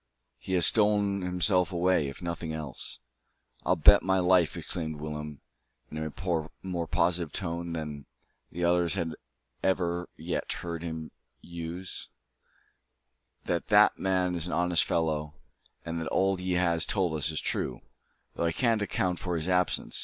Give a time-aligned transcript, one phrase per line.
[0.39, 2.97] He has stolen himself away, if nothing else."
[3.63, 5.41] "I'll bet my life," exclaimed Willem,
[5.91, 6.11] in a
[6.63, 8.07] more positive tone than
[8.51, 9.13] the others had
[9.61, 12.07] ever yet heard him use,
[13.45, 15.35] "that that man is an honest fellow,
[15.85, 17.81] and that all he has told us is true,
[18.33, 19.99] though I can't account for his absence.